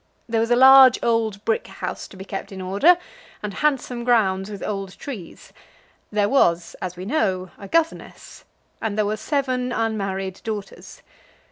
[0.27, 2.97] There was a large old brick house to be kept in order,
[3.43, 5.53] and handsome grounds with old trees.
[6.11, 8.43] There was, as we know, a governess,
[8.81, 11.03] and there were seven unmarried daughters.